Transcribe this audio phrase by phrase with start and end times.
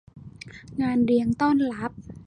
[0.81, 1.91] งานเลี้ยงต้อนรับ